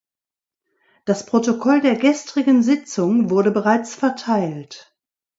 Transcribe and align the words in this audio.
Das 1.05 1.27
Protokoll 1.27 1.81
der 1.81 1.95
gestrigen 1.95 2.63
Sitzung 2.63 3.29
wurde 3.29 3.51
bereits 3.51 3.93
verteilt. 3.93 4.95